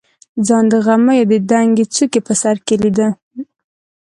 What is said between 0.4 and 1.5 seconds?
ځان د غمیو د